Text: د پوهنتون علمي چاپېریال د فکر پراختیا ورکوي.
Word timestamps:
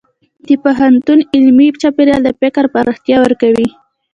د 0.47 0.49
پوهنتون 0.63 1.19
علمي 1.33 1.67
چاپېریال 1.81 2.21
د 2.25 2.29
فکر 2.41 2.63
پراختیا 2.73 3.17
ورکوي. 3.21 3.67